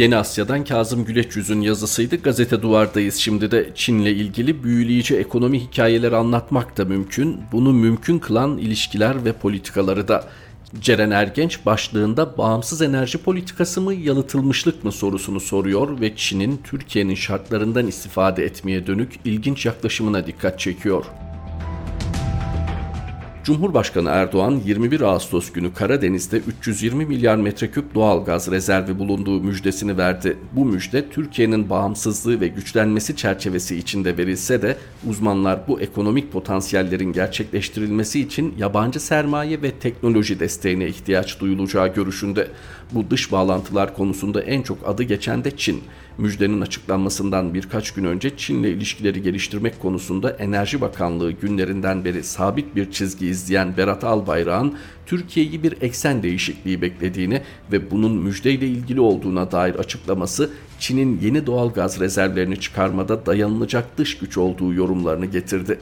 Yeni 0.00 0.16
Asya'dan 0.16 0.64
Kazım 0.64 1.04
Güleç 1.04 1.36
Yüz'ün 1.36 1.60
yazısıydı. 1.60 2.16
Gazete 2.16 2.62
Duvar'dayız. 2.62 3.16
Şimdi 3.16 3.50
de 3.50 3.70
Çin'le 3.74 4.06
ilgili 4.06 4.64
büyüleyici 4.64 5.16
ekonomi 5.16 5.60
hikayeleri 5.60 6.16
anlatmak 6.16 6.76
da 6.76 6.84
mümkün. 6.84 7.40
Bunu 7.52 7.72
mümkün 7.72 8.18
kılan 8.18 8.58
ilişkiler 8.58 9.24
ve 9.24 9.32
politikaları 9.32 10.08
da. 10.08 10.24
Ceren 10.80 11.10
Ergenç 11.10 11.66
başlığında 11.66 12.38
bağımsız 12.38 12.82
enerji 12.82 13.18
politikası 13.18 13.80
mı 13.80 13.94
yalıtılmışlık 13.94 14.84
mı 14.84 14.92
sorusunu 14.92 15.40
soruyor 15.40 16.00
ve 16.00 16.16
Çin'in 16.16 16.60
Türkiye'nin 16.64 17.14
şartlarından 17.14 17.86
istifade 17.86 18.44
etmeye 18.44 18.86
dönük 18.86 19.12
ilginç 19.24 19.66
yaklaşımına 19.66 20.26
dikkat 20.26 20.60
çekiyor. 20.60 21.04
Cumhurbaşkanı 23.44 24.08
Erdoğan 24.08 24.60
21 24.64 25.00
Ağustos 25.00 25.52
günü 25.52 25.74
Karadeniz'de 25.74 26.38
320 26.38 27.06
milyar 27.06 27.36
metreküp 27.36 27.94
doğal 27.94 28.24
gaz 28.24 28.50
rezervi 28.50 28.98
bulunduğu 28.98 29.40
müjdesini 29.40 29.98
verdi. 29.98 30.36
Bu 30.52 30.64
müjde 30.64 31.08
Türkiye'nin 31.08 31.70
bağımsızlığı 31.70 32.40
ve 32.40 32.48
güçlenmesi 32.48 33.16
çerçevesi 33.16 33.76
içinde 33.76 34.18
verilse 34.18 34.62
de 34.62 34.76
uzmanlar 35.08 35.60
bu 35.68 35.80
ekonomik 35.80 36.32
potansiyellerin 36.32 37.12
gerçekleştirilmesi 37.12 38.20
için 38.20 38.54
yabancı 38.58 39.00
sermaye 39.00 39.62
ve 39.62 39.70
teknoloji 39.70 40.40
desteğine 40.40 40.86
ihtiyaç 40.86 41.40
duyulacağı 41.40 41.94
görüşünde. 41.94 42.48
Bu 42.92 43.10
dış 43.10 43.32
bağlantılar 43.32 43.94
konusunda 43.94 44.42
en 44.42 44.62
çok 44.62 44.78
adı 44.88 45.02
geçen 45.02 45.44
de 45.44 45.56
Çin. 45.56 45.82
Müjdenin 46.20 46.60
açıklanmasından 46.60 47.54
birkaç 47.54 47.90
gün 47.90 48.04
önce 48.04 48.36
Çin'le 48.36 48.64
ilişkileri 48.64 49.22
geliştirmek 49.22 49.80
konusunda 49.82 50.30
Enerji 50.30 50.80
Bakanlığı 50.80 51.32
günlerinden 51.32 52.04
beri 52.04 52.24
sabit 52.24 52.76
bir 52.76 52.90
çizgi 52.90 53.26
izleyen 53.26 53.76
Berat 53.76 54.04
Albayrak'ın 54.04 54.74
Türkiye'yi 55.06 55.62
bir 55.62 55.82
eksen 55.82 56.22
değişikliği 56.22 56.82
beklediğini 56.82 57.42
ve 57.72 57.90
bunun 57.90 58.12
müjdeyle 58.12 58.66
ilgili 58.66 59.00
olduğuna 59.00 59.52
dair 59.52 59.74
açıklaması 59.74 60.50
Çin'in 60.78 61.20
yeni 61.22 61.46
doğal 61.46 61.72
gaz 61.72 62.00
rezervlerini 62.00 62.60
çıkarmada 62.60 63.26
dayanılacak 63.26 63.98
dış 63.98 64.18
güç 64.18 64.38
olduğu 64.38 64.74
yorumlarını 64.74 65.26
getirdi. 65.26 65.78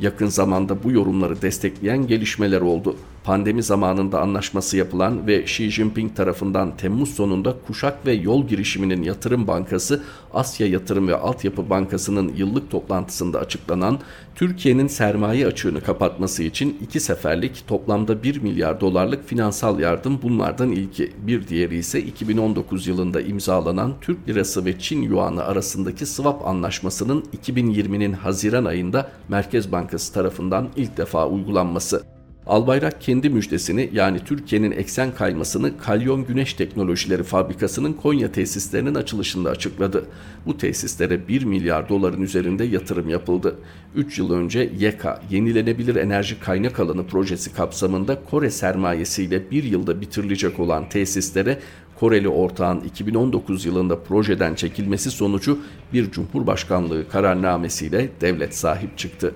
Yakın 0.00 0.26
zamanda 0.26 0.82
bu 0.82 0.92
yorumları 0.92 1.42
destekleyen 1.42 2.06
gelişmeler 2.06 2.60
oldu. 2.60 2.96
Pandemi 3.28 3.62
zamanında 3.62 4.20
anlaşması 4.20 4.76
yapılan 4.76 5.26
ve 5.26 5.42
Xi 5.42 5.70
Jinping 5.70 6.16
tarafından 6.16 6.76
Temmuz 6.76 7.14
sonunda 7.14 7.54
Kuşak 7.66 8.06
ve 8.06 8.12
Yol 8.12 8.46
Girişiminin 8.46 9.02
Yatırım 9.02 9.46
Bankası, 9.46 10.02
Asya 10.34 10.66
Yatırım 10.66 11.08
ve 11.08 11.16
Altyapı 11.16 11.70
Bankası'nın 11.70 12.32
yıllık 12.36 12.70
toplantısında 12.70 13.38
açıklanan 13.38 13.98
Türkiye'nin 14.34 14.86
sermaye 14.86 15.46
açığını 15.46 15.80
kapatması 15.80 16.42
için 16.42 16.78
iki 16.80 17.00
seferlik 17.00 17.64
toplamda 17.66 18.22
1 18.22 18.42
milyar 18.42 18.80
dolarlık 18.80 19.28
finansal 19.28 19.80
yardım 19.80 20.18
bunlardan 20.22 20.72
ilki. 20.72 21.12
Bir 21.18 21.48
diğeri 21.48 21.76
ise 21.76 22.02
2019 22.02 22.86
yılında 22.86 23.20
imzalanan 23.20 23.94
Türk 24.00 24.28
Lirası 24.28 24.64
ve 24.64 24.78
Çin 24.78 25.02
Yuanı 25.02 25.44
arasındaki 25.44 26.06
swap 26.06 26.46
anlaşmasının 26.46 27.24
2020'nin 27.44 28.12
Haziran 28.12 28.64
ayında 28.64 29.10
Merkez 29.28 29.72
Bankası 29.72 30.12
tarafından 30.14 30.68
ilk 30.76 30.96
defa 30.96 31.28
uygulanması. 31.28 32.17
Albayrak 32.48 33.00
kendi 33.00 33.30
müjdesini 33.30 33.90
yani 33.92 34.20
Türkiye'nin 34.24 34.70
eksen 34.70 35.14
kaymasını 35.14 35.78
Kalyon 35.78 36.24
Güneş 36.24 36.54
Teknolojileri 36.54 37.22
Fabrikası'nın 37.22 37.92
Konya 37.92 38.32
tesislerinin 38.32 38.94
açılışında 38.94 39.50
açıkladı. 39.50 40.06
Bu 40.46 40.58
tesislere 40.58 41.28
1 41.28 41.44
milyar 41.44 41.88
doların 41.88 42.22
üzerinde 42.22 42.64
yatırım 42.64 43.08
yapıldı. 43.08 43.58
3 43.94 44.18
yıl 44.18 44.32
önce 44.32 44.72
YEKA 44.78 45.22
Yenilenebilir 45.30 45.96
Enerji 45.96 46.40
Kaynak 46.40 46.80
Alanı 46.80 47.06
projesi 47.06 47.54
kapsamında 47.54 48.24
Kore 48.30 48.50
sermayesiyle 48.50 49.50
bir 49.50 49.64
yılda 49.64 50.00
bitirilecek 50.00 50.60
olan 50.60 50.88
tesislere 50.88 51.58
Koreli 52.00 52.28
ortağın 52.28 52.80
2019 52.80 53.64
yılında 53.64 54.02
projeden 54.02 54.54
çekilmesi 54.54 55.10
sonucu 55.10 55.58
bir 55.92 56.10
Cumhurbaşkanlığı 56.10 57.08
kararnamesiyle 57.08 58.08
devlet 58.20 58.54
sahip 58.56 58.98
çıktı. 58.98 59.34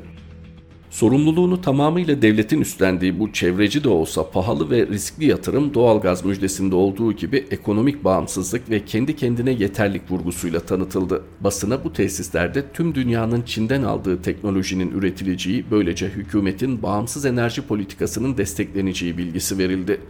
Sorumluluğunu 0.92 1.60
tamamıyla 1.60 2.22
devletin 2.22 2.60
üstlendiği 2.60 3.18
bu 3.18 3.32
çevreci 3.32 3.84
de 3.84 3.88
olsa 3.88 4.30
pahalı 4.30 4.70
ve 4.70 4.86
riskli 4.86 5.26
yatırım 5.26 5.74
doğalgaz 5.74 6.24
müjdesinde 6.24 6.74
olduğu 6.74 7.12
gibi 7.12 7.46
ekonomik 7.50 8.04
bağımsızlık 8.04 8.70
ve 8.70 8.84
kendi 8.84 9.16
kendine 9.16 9.50
yeterlik 9.50 10.10
vurgusuyla 10.10 10.60
tanıtıldı. 10.60 11.22
Basına 11.40 11.84
bu 11.84 11.92
tesislerde 11.92 12.64
tüm 12.72 12.94
dünyanın 12.94 13.42
Çin'den 13.42 13.82
aldığı 13.82 14.22
teknolojinin 14.22 14.90
üretileceği, 14.90 15.64
böylece 15.70 16.08
hükümetin 16.08 16.82
bağımsız 16.82 17.26
enerji 17.26 17.62
politikasının 17.62 18.36
destekleneceği 18.36 19.18
bilgisi 19.18 19.58
verildi. 19.58 20.00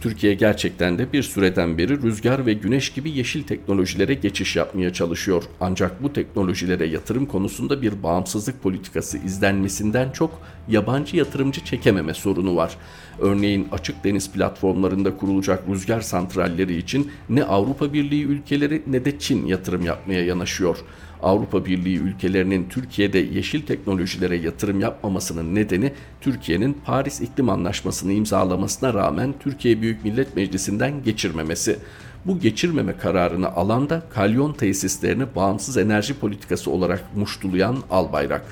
Türkiye 0.00 0.34
gerçekten 0.34 0.98
de 0.98 1.12
bir 1.12 1.22
süreden 1.22 1.78
beri 1.78 2.02
rüzgar 2.02 2.46
ve 2.46 2.52
güneş 2.52 2.90
gibi 2.90 3.10
yeşil 3.10 3.42
teknolojilere 3.42 4.14
geçiş 4.14 4.56
yapmaya 4.56 4.92
çalışıyor. 4.92 5.44
Ancak 5.60 6.02
bu 6.02 6.12
teknolojilere 6.12 6.86
yatırım 6.86 7.26
konusunda 7.26 7.82
bir 7.82 8.02
bağımsızlık 8.02 8.62
politikası 8.62 9.18
izlenmesinden 9.18 10.10
çok 10.10 10.40
yabancı 10.68 11.16
yatırımcı 11.16 11.64
çekememe 11.64 12.14
sorunu 12.14 12.56
var. 12.56 12.76
Örneğin 13.18 13.68
açık 13.72 14.04
deniz 14.04 14.32
platformlarında 14.32 15.16
kurulacak 15.16 15.68
rüzgar 15.68 16.00
santralleri 16.00 16.76
için 16.76 17.10
ne 17.28 17.44
Avrupa 17.44 17.92
Birliği 17.92 18.24
ülkeleri 18.24 18.82
ne 18.86 19.04
de 19.04 19.18
Çin 19.18 19.46
yatırım 19.46 19.84
yapmaya 19.84 20.24
yanaşıyor. 20.24 20.78
Avrupa 21.22 21.64
Birliği 21.64 21.98
ülkelerinin 21.98 22.68
Türkiye'de 22.68 23.18
yeşil 23.18 23.62
teknolojilere 23.62 24.36
yatırım 24.36 24.80
yapmamasının 24.80 25.54
nedeni 25.54 25.92
Türkiye'nin 26.20 26.78
Paris 26.84 27.20
İklim 27.20 27.50
Anlaşması'nı 27.50 28.12
imzalamasına 28.12 28.94
rağmen 28.94 29.34
Türkiye 29.40 29.82
Büyük 29.82 30.04
Millet 30.04 30.36
Meclisi'nden 30.36 31.02
geçirmemesi. 31.02 31.78
Bu 32.24 32.38
geçirmeme 32.38 32.96
kararını 32.96 33.48
alan 33.48 33.90
da 33.90 34.02
kalyon 34.10 34.52
tesislerini 34.52 35.24
bağımsız 35.36 35.76
enerji 35.76 36.14
politikası 36.14 36.70
olarak 36.70 37.16
muştulayan 37.16 37.76
Albayrak. 37.90 38.44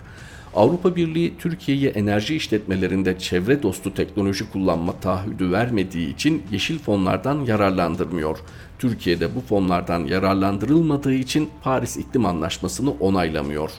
Avrupa 0.56 0.96
Birliği 0.96 1.34
Türkiye'ye 1.38 1.90
enerji 1.90 2.36
işletmelerinde 2.36 3.18
çevre 3.18 3.62
dostu 3.62 3.94
teknoloji 3.94 4.50
kullanma 4.50 5.00
taahhüdü 5.00 5.52
vermediği 5.52 6.14
için 6.14 6.42
yeşil 6.50 6.78
fonlardan 6.78 7.44
yararlandırmıyor. 7.44 8.38
Türkiye'de 8.78 9.34
bu 9.34 9.40
fonlardan 9.40 10.04
yararlandırılmadığı 10.04 11.14
için 11.14 11.50
Paris 11.62 11.96
İklim 11.96 12.26
Anlaşması'nı 12.26 12.90
onaylamıyor. 12.90 13.70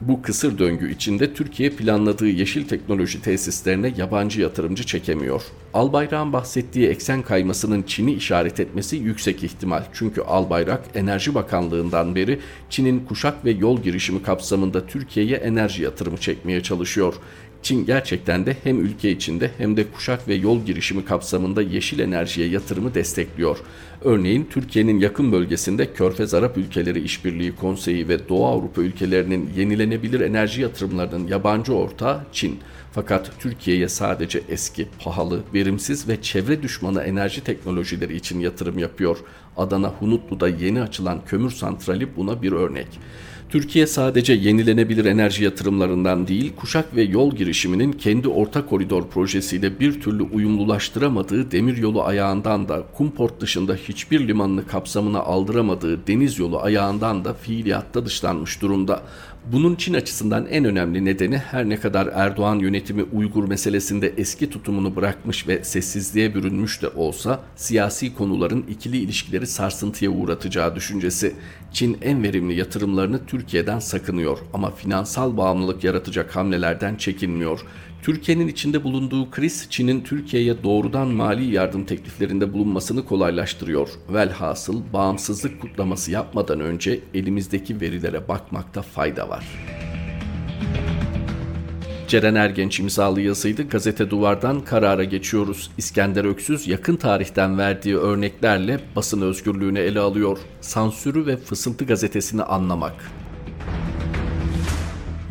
Bu 0.00 0.22
kısır 0.22 0.58
döngü 0.58 0.92
içinde 0.92 1.34
Türkiye 1.34 1.70
planladığı 1.70 2.28
yeşil 2.28 2.68
teknoloji 2.68 3.22
tesislerine 3.22 3.92
yabancı 3.96 4.40
yatırımcı 4.40 4.84
çekemiyor. 4.84 5.42
Albayrak'ın 5.74 6.32
bahsettiği 6.32 6.88
eksen 6.88 7.22
kaymasının 7.22 7.82
Çin'i 7.82 8.12
işaret 8.12 8.60
etmesi 8.60 8.96
yüksek 8.96 9.44
ihtimal. 9.44 9.82
Çünkü 9.92 10.20
Albayrak 10.20 10.84
Enerji 10.94 11.34
Bakanlığı'ndan 11.34 12.14
beri 12.14 12.40
Çin'in 12.70 13.04
kuşak 13.04 13.44
ve 13.44 13.50
yol 13.50 13.82
girişimi 13.82 14.22
kapsamında 14.22 14.86
Türkiye'ye 14.86 15.36
enerji 15.36 15.82
yatırımı 15.82 16.18
çekmeye 16.18 16.62
çalışıyor. 16.62 17.14
Çin 17.66 17.86
gerçekten 17.86 18.46
de 18.46 18.56
hem 18.64 18.80
ülke 18.80 19.10
içinde 19.10 19.50
hem 19.58 19.76
de 19.76 19.90
kuşak 19.90 20.28
ve 20.28 20.34
yol 20.34 20.64
girişimi 20.64 21.04
kapsamında 21.04 21.62
yeşil 21.62 21.98
enerjiye 21.98 22.48
yatırımı 22.48 22.94
destekliyor. 22.94 23.58
Örneğin 24.04 24.48
Türkiye'nin 24.50 24.98
yakın 24.98 25.32
bölgesinde 25.32 25.92
Körfez 25.92 26.34
Arap 26.34 26.58
Ülkeleri 26.58 27.00
İşbirliği 27.00 27.56
Konseyi 27.56 28.08
ve 28.08 28.28
Doğu 28.28 28.46
Avrupa 28.46 28.82
ülkelerinin 28.82 29.50
yenilenebilir 29.56 30.20
enerji 30.20 30.62
yatırımlarının 30.62 31.26
yabancı 31.26 31.74
ortağı 31.74 32.20
Çin. 32.32 32.58
Fakat 32.92 33.30
Türkiye'ye 33.38 33.88
sadece 33.88 34.42
eski, 34.48 34.88
pahalı, 35.04 35.40
verimsiz 35.54 36.08
ve 36.08 36.22
çevre 36.22 36.62
düşmanı 36.62 37.02
enerji 37.02 37.44
teknolojileri 37.44 38.16
için 38.16 38.40
yatırım 38.40 38.78
yapıyor. 38.78 39.18
Adana 39.56 39.88
Hunutlu'da 39.88 40.48
yeni 40.48 40.82
açılan 40.82 41.24
kömür 41.26 41.50
santrali 41.50 42.16
buna 42.16 42.42
bir 42.42 42.52
örnek. 42.52 42.88
Türkiye 43.48 43.86
sadece 43.86 44.32
yenilenebilir 44.32 45.04
enerji 45.04 45.44
yatırımlarından 45.44 46.28
değil, 46.28 46.52
kuşak 46.56 46.96
ve 46.96 47.02
yol 47.02 47.34
girişiminin 47.34 47.92
kendi 47.92 48.28
orta 48.28 48.66
koridor 48.66 49.08
projesiyle 49.08 49.80
bir 49.80 50.00
türlü 50.00 50.22
uyumlulaştıramadığı 50.22 51.50
demiryolu 51.50 52.02
ayağından 52.02 52.68
da, 52.68 52.82
Kumport 52.96 53.40
dışında 53.40 53.74
hiçbir 53.74 54.28
limanını 54.28 54.66
kapsamına 54.66 55.20
aldıramadığı 55.20 56.06
deniz 56.06 56.38
yolu 56.38 56.60
ayağından 56.60 57.24
da 57.24 57.34
fiiliyatta 57.34 58.06
dışlanmış 58.06 58.62
durumda. 58.62 59.02
Bunun 59.52 59.74
Çin 59.74 59.94
açısından 59.94 60.46
en 60.46 60.64
önemli 60.64 61.04
nedeni 61.04 61.38
her 61.38 61.68
ne 61.68 61.80
kadar 61.80 62.06
Erdoğan 62.06 62.58
yönetimi 62.58 63.02
Uygur 63.02 63.48
meselesinde 63.48 64.12
eski 64.16 64.50
tutumunu 64.50 64.96
bırakmış 64.96 65.48
ve 65.48 65.64
sessizliğe 65.64 66.34
bürünmüş 66.34 66.82
de 66.82 66.88
olsa 66.88 67.40
siyasi 67.56 68.14
konuların 68.14 68.64
ikili 68.70 68.96
ilişkileri 68.96 69.46
sarsıntıya 69.46 70.10
uğratacağı 70.10 70.74
düşüncesi. 70.74 71.34
Çin 71.72 71.98
en 72.02 72.22
verimli 72.22 72.54
yatırımlarını 72.54 73.26
Türkiye'den 73.26 73.78
sakınıyor 73.78 74.38
ama 74.54 74.70
finansal 74.70 75.36
bağımlılık 75.36 75.84
yaratacak 75.84 76.36
hamlelerden 76.36 76.96
çekinmiyor. 76.96 77.60
Türkiye'nin 78.06 78.48
içinde 78.48 78.84
bulunduğu 78.84 79.30
kriz 79.30 79.66
Çin'in 79.70 80.00
Türkiye'ye 80.00 80.62
doğrudan 80.62 81.08
mali 81.08 81.54
yardım 81.54 81.84
tekliflerinde 81.84 82.52
bulunmasını 82.52 83.04
kolaylaştırıyor. 83.04 83.88
Velhasıl 84.12 84.82
bağımsızlık 84.92 85.60
kutlaması 85.60 86.10
yapmadan 86.10 86.60
önce 86.60 87.00
elimizdeki 87.14 87.80
verilere 87.80 88.28
bakmakta 88.28 88.82
fayda 88.82 89.28
var. 89.28 89.44
Ceren 92.08 92.34
Ergenç 92.34 92.80
imzalı 92.80 93.20
yazıydı. 93.20 93.68
Gazete 93.68 94.10
Duvar'dan 94.10 94.60
karara 94.60 95.04
geçiyoruz. 95.04 95.70
İskender 95.78 96.24
Öksüz 96.24 96.68
yakın 96.68 96.96
tarihten 96.96 97.58
verdiği 97.58 97.96
örneklerle 97.96 98.80
basın 98.96 99.22
özgürlüğünü 99.22 99.78
ele 99.78 100.00
alıyor. 100.00 100.38
Sansürü 100.60 101.26
ve 101.26 101.36
Fısıltı 101.36 101.84
gazetesini 101.84 102.42
anlamak. 102.42 102.94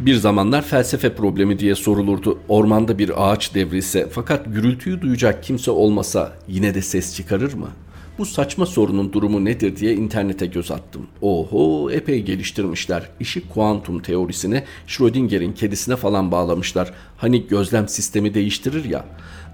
Bir 0.05 0.15
zamanlar 0.15 0.61
felsefe 0.61 1.15
problemi 1.15 1.59
diye 1.59 1.75
sorulurdu. 1.75 2.39
Ormanda 2.49 2.97
bir 2.97 3.31
ağaç 3.31 3.55
devrilse 3.55 4.09
fakat 4.11 4.45
gürültüyü 4.45 5.01
duyacak 5.01 5.43
kimse 5.43 5.71
olmasa 5.71 6.33
yine 6.47 6.73
de 6.73 6.81
ses 6.81 7.15
çıkarır 7.15 7.53
mı? 7.53 7.69
Bu 8.17 8.25
saçma 8.25 8.65
sorunun 8.65 9.13
durumu 9.13 9.45
nedir 9.45 9.75
diye 9.75 9.93
internete 9.93 10.45
göz 10.45 10.71
attım. 10.71 11.07
Oho 11.21 11.91
epey 11.91 12.21
geliştirmişler. 12.21 13.09
İşi 13.19 13.47
kuantum 13.47 14.01
teorisine, 14.01 14.63
Schrödinger'in 14.87 15.53
kedisine 15.53 15.95
falan 15.95 16.31
bağlamışlar. 16.31 16.93
Hani 17.17 17.47
gözlem 17.47 17.87
sistemi 17.87 18.33
değiştirir 18.33 18.85
ya. 18.85 19.05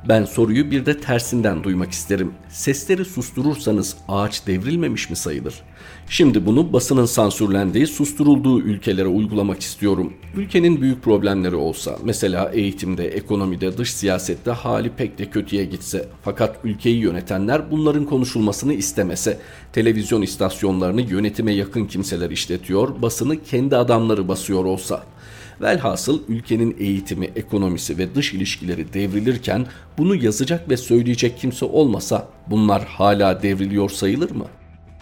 Ben 0.10 0.26
soruyu 0.26 0.72
bir 0.72 0.86
de 0.86 0.98
tersinden 0.98 1.64
duymak 1.64 1.92
isterim. 1.92 2.34
Sesleri 2.50 3.06
susturursanız 3.06 3.98
ağaç 4.08 4.48
devrilmemiş 4.48 5.10
mi 5.10 5.16
sayılır? 5.16 5.54
Şimdi 6.10 6.46
bunu 6.46 6.74
basının 6.74 7.06
sansürlendiği, 7.06 7.88
susturulduğu 7.88 8.62
ülkelere 8.62 9.08
uygulamak 9.08 9.62
istiyorum. 9.62 10.14
Ülkenin 10.36 10.82
büyük 10.82 11.04
problemleri 11.04 11.56
olsa, 11.56 11.98
mesela 12.04 12.52
eğitimde, 12.54 13.08
ekonomide, 13.08 13.78
dış 13.78 13.94
siyasette 13.94 14.52
hali 14.52 14.90
pek 14.90 15.18
de 15.18 15.30
kötüye 15.30 15.66
gitse, 15.66 16.08
fakat 16.24 16.58
ülkeyi 16.64 16.98
yönetenler 16.98 17.72
bunların 17.72 18.06
konuşulmasını 18.06 18.74
istemese, 18.74 19.40
televizyon 19.74 20.22
istasyonlarını 20.22 21.02
yönetime 21.02 21.54
yakın 21.54 21.86
kimseler 21.86 22.30
işletiyor, 22.30 23.02
basını 23.02 23.44
kendi 23.44 23.78
adamları 23.78 24.28
basıyor 24.28 24.66
olsa, 24.66 25.04
Velhasıl 25.62 26.20
ülkenin 26.28 26.76
eğitimi, 26.80 27.30
ekonomisi 27.36 27.98
ve 27.98 28.16
dış 28.16 28.34
ilişkileri 28.34 28.94
devrilirken 28.94 29.66
bunu 29.98 30.16
yazacak 30.16 30.70
ve 30.70 30.78
söyleyecek 30.78 31.38
kimse 31.38 31.66
olmasa 31.66 32.28
bunlar 32.48 32.86
hala 32.86 33.42
devriliyor 33.44 33.90
sayılır 33.90 34.32
mı? 34.32 34.46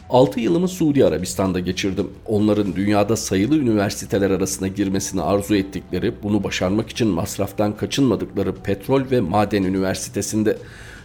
6 0.10 0.40
yılımı 0.40 0.68
Suudi 0.68 1.06
Arabistan'da 1.06 1.60
geçirdim. 1.60 2.10
Onların 2.26 2.76
dünyada 2.76 3.16
sayılı 3.16 3.58
üniversiteler 3.58 4.32
arasına 4.32 4.68
girmesini 4.68 5.22
arzu 5.22 5.56
ettikleri, 5.56 6.14
bunu 6.24 6.44
başarmak 6.44 6.90
için 6.90 7.08
masraftan 7.08 7.78
kaçınmadıkları 7.78 8.56
Petrol 8.56 9.12
ve 9.12 9.22
Maden 9.22 9.64
Üniversitesi'nde 9.64 10.58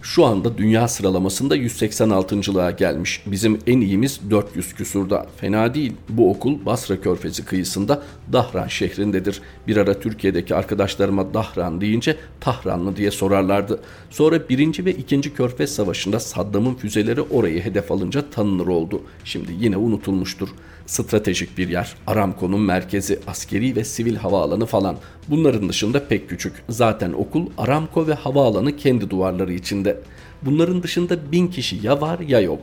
şu 0.05 0.25
anda 0.25 0.59
dünya 0.59 0.89
sıralamasında 0.89 1.57
186.lığa 1.57 2.71
gelmiş. 2.71 3.23
Bizim 3.27 3.59
en 3.67 3.81
iyimiz 3.81 4.21
400 4.31 4.75
küsurda. 4.75 5.27
Fena 5.37 5.75
değil. 5.75 5.93
Bu 6.09 6.31
okul 6.31 6.67
Basra 6.67 7.01
Körfezi 7.01 7.45
kıyısında 7.45 8.03
Dahran 8.33 8.67
şehrindedir. 8.67 9.41
Bir 9.67 9.77
ara 9.77 10.01
Türkiye'deki 10.01 10.55
arkadaşlarıma 10.55 11.35
Dahran 11.35 11.81
deyince 11.81 12.17
Tahranlı 12.41 12.97
diye 12.97 13.11
sorarlardı. 13.11 13.81
Sonra 14.11 14.49
1. 14.49 14.85
ve 14.85 14.93
2. 14.93 15.21
Körfez 15.35 15.75
Savaşı'nda 15.75 16.21
Saddam'ın 16.21 16.75
füzeleri 16.75 17.21
orayı 17.21 17.63
hedef 17.63 17.93
alınca 17.93 18.31
tanınır 18.31 18.67
oldu. 18.67 19.03
Şimdi 19.25 19.53
yine 19.61 19.77
unutulmuştur. 19.77 20.49
Stratejik 20.87 21.59
bir 21.59 21.69
yer. 21.69 21.95
Aramco'nun 22.07 22.61
merkezi, 22.61 23.19
askeri 23.27 23.77
ve 23.77 23.85
sivil 23.85 24.17
havaalanı 24.17 24.67
falan. 24.67 24.97
Bunların 25.29 25.69
dışında 25.69 26.09
pek 26.09 26.29
küçük. 26.29 26.53
Zaten 26.69 27.13
okul 27.13 27.47
Aramco 27.59 28.07
ve 28.07 28.15
havaalanı 28.15 28.77
kendi 28.77 29.11
duvarları 29.11 29.53
içinde. 29.53 30.01
Bunların 30.43 30.83
dışında 30.83 31.33
bin 31.33 31.49
kişi 31.49 31.87
ya 31.87 32.01
var 32.01 32.19
ya 32.19 32.41
yok. 32.41 32.61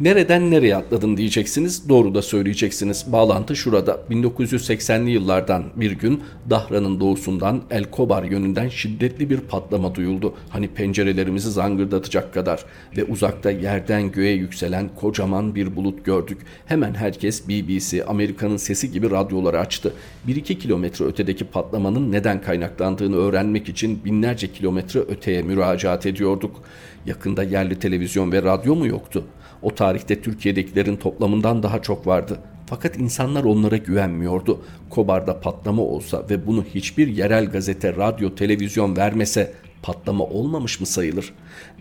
Nereden 0.00 0.50
nereye 0.50 0.76
atladın 0.76 1.16
diyeceksiniz. 1.16 1.88
Doğru 1.88 2.14
da 2.14 2.22
söyleyeceksiniz. 2.22 3.12
Bağlantı 3.12 3.56
şurada. 3.56 4.00
1980'li 4.10 5.10
yıllardan 5.10 5.64
bir 5.76 5.90
gün 5.90 6.22
Dahran'ın 6.50 7.00
doğusundan 7.00 7.62
El 7.70 7.84
Kobar 7.84 8.22
yönünden 8.22 8.68
şiddetli 8.68 9.30
bir 9.30 9.40
patlama 9.40 9.94
duyuldu. 9.94 10.34
Hani 10.48 10.68
pencerelerimizi 10.68 11.50
zangırdatacak 11.50 12.34
kadar 12.34 12.64
ve 12.96 13.04
uzakta 13.04 13.50
yerden 13.50 14.12
göğe 14.12 14.32
yükselen 14.32 14.90
kocaman 15.00 15.54
bir 15.54 15.76
bulut 15.76 16.04
gördük. 16.04 16.38
Hemen 16.66 16.94
herkes 16.94 17.48
BBC, 17.48 18.04
Amerika'nın 18.04 18.56
sesi 18.56 18.92
gibi 18.92 19.10
radyoları 19.10 19.60
açtı. 19.60 19.92
1-2 20.28 20.58
kilometre 20.58 21.04
ötedeki 21.04 21.44
patlamanın 21.44 22.12
neden 22.12 22.42
kaynaklandığını 22.42 23.16
öğrenmek 23.16 23.68
için 23.68 24.04
binlerce 24.04 24.52
kilometre 24.52 25.00
öteye 25.00 25.42
müracaat 25.42 26.06
ediyorduk. 26.06 26.62
Yakında 27.06 27.42
yerli 27.42 27.78
televizyon 27.78 28.32
ve 28.32 28.42
radyo 28.42 28.76
mu 28.76 28.86
yoktu? 28.86 29.24
O 29.62 29.74
tarihte 29.74 30.20
Türkiye'dekilerin 30.20 30.96
toplamından 30.96 31.62
daha 31.62 31.82
çok 31.82 32.06
vardı. 32.06 32.38
Fakat 32.70 32.98
insanlar 32.98 33.44
onlara 33.44 33.76
güvenmiyordu. 33.76 34.62
Kobar'da 34.90 35.40
patlama 35.40 35.82
olsa 35.82 36.24
ve 36.30 36.46
bunu 36.46 36.64
hiçbir 36.74 37.06
yerel 37.06 37.50
gazete, 37.50 37.96
radyo, 37.96 38.34
televizyon 38.34 38.96
vermese 38.96 39.52
patlama 39.82 40.24
olmamış 40.24 40.80
mı 40.80 40.86
sayılır? 40.86 41.32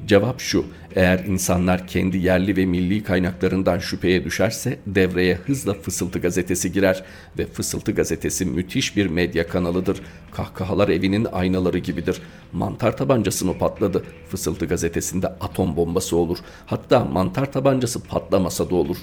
Cevap 0.07 0.39
şu, 0.39 0.65
eğer 0.95 1.19
insanlar 1.19 1.87
kendi 1.87 2.17
yerli 2.17 2.57
ve 2.57 2.65
milli 2.65 3.03
kaynaklarından 3.03 3.79
şüpheye 3.79 4.23
düşerse 4.25 4.79
devreye 4.87 5.35
hızla 5.35 5.73
Fısıltı 5.73 6.19
gazetesi 6.19 6.71
girer 6.71 7.03
ve 7.37 7.45
Fısıltı 7.45 7.91
gazetesi 7.91 8.45
müthiş 8.45 8.97
bir 8.97 9.07
medya 9.07 9.47
kanalıdır. 9.47 10.01
Kahkahalar 10.31 10.89
evinin 10.89 11.27
aynaları 11.31 11.77
gibidir. 11.77 12.21
Mantar 12.53 12.97
tabancası 12.97 13.45
mı 13.45 13.57
patladı? 13.57 14.03
Fısıltı 14.29 14.65
gazetesinde 14.65 15.27
atom 15.27 15.75
bombası 15.75 16.17
olur. 16.17 16.37
Hatta 16.65 17.05
mantar 17.05 17.51
tabancası 17.51 18.03
patlamasa 18.03 18.69
da 18.69 18.75
olur. 18.75 18.97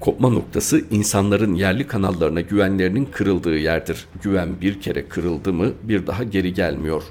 Kopma 0.00 0.28
noktası 0.28 0.84
insanların 0.90 1.54
yerli 1.54 1.86
kanallarına 1.86 2.40
güvenlerinin 2.40 3.04
kırıldığı 3.12 3.58
yerdir. 3.58 4.06
Güven 4.22 4.60
bir 4.60 4.80
kere 4.80 5.08
kırıldı 5.08 5.52
mı 5.52 5.72
bir 5.82 6.06
daha 6.06 6.24
geri 6.24 6.54
gelmiyor. 6.54 7.02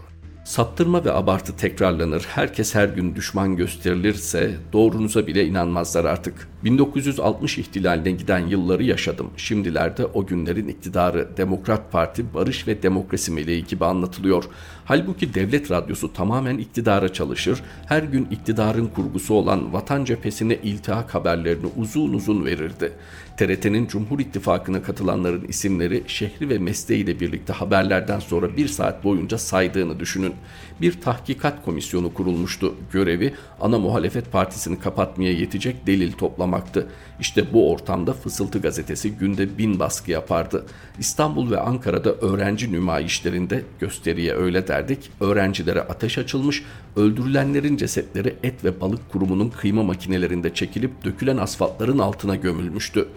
Saptırma 0.43 1.05
ve 1.05 1.11
abartı 1.11 1.55
tekrarlanır, 1.57 2.25
herkes 2.29 2.75
her 2.75 2.87
gün 2.87 3.15
düşman 3.15 3.55
gösterilirse 3.55 4.55
doğrunuza 4.73 5.27
bile 5.27 5.45
inanmazlar 5.45 6.05
artık. 6.05 6.47
1960 6.63 7.57
ihtilaline 7.57 8.11
giden 8.11 8.47
yılları 8.47 8.83
yaşadım. 8.83 9.29
Şimdilerde 9.37 10.05
o 10.05 10.25
günlerin 10.25 10.67
iktidarı 10.67 11.37
Demokrat 11.37 11.91
Parti 11.91 12.33
barış 12.33 12.67
ve 12.67 12.83
demokrasi 12.83 13.31
meleği 13.31 13.65
gibi 13.65 13.85
anlatılıyor. 13.85 14.43
Halbuki 14.85 15.33
devlet 15.33 15.71
radyosu 15.71 16.13
tamamen 16.13 16.57
iktidara 16.57 17.13
çalışır, 17.13 17.61
her 17.85 18.03
gün 18.03 18.27
iktidarın 18.31 18.87
kurgusu 18.87 19.33
olan 19.33 19.73
Vatan 19.73 20.05
Cephesi'ne 20.05 20.55
iltihak 20.55 21.15
haberlerini 21.15 21.67
uzun 21.77 22.13
uzun 22.13 22.45
verirdi. 22.45 22.93
TRT'nin 23.37 23.87
Cumhur 23.87 24.19
İttifakı'na 24.19 24.83
katılanların 24.83 25.45
isimleri 25.47 26.03
şehri 26.07 26.49
ve 26.49 26.57
mesleğiyle 26.57 27.19
birlikte 27.19 27.53
haberlerden 27.53 28.19
sonra 28.19 28.57
bir 28.57 28.67
saat 28.67 29.03
boyunca 29.03 29.37
saydığını 29.37 29.99
düşünün. 29.99 30.33
Bir 30.81 31.01
tahkikat 31.01 31.65
komisyonu 31.65 32.13
kurulmuştu. 32.13 32.75
Görevi 32.91 33.33
ana 33.61 33.79
muhalefet 33.79 34.31
partisini 34.31 34.79
kapatmaya 34.79 35.31
yetecek 35.31 35.87
delil 35.87 36.11
toplamaktı. 36.11 36.87
İşte 37.19 37.53
bu 37.53 37.71
ortamda 37.71 38.13
Fısıltı 38.13 38.59
gazetesi 38.61 39.11
günde 39.11 39.57
bin 39.57 39.79
baskı 39.79 40.11
yapardı. 40.11 40.65
İstanbul 40.99 41.51
ve 41.51 41.59
Ankara'da 41.59 42.13
öğrenci 42.13 42.71
nümayişlerinde 42.71 43.63
gösteriye 43.79 44.33
öyle 44.33 44.67
derdik, 44.67 45.11
öğrencilere 45.19 45.81
ateş 45.81 46.17
açılmış, 46.17 46.63
öldürülenlerin 46.95 47.77
cesetleri 47.77 48.35
et 48.43 48.63
ve 48.63 48.81
balık 48.81 49.11
kurumunun 49.11 49.49
kıyma 49.49 49.83
makinelerinde 49.83 50.53
çekilip 50.53 51.03
dökülen 51.03 51.37
asfaltların 51.37 51.99
altına 51.99 52.35
gömülmüştü. 52.35 53.07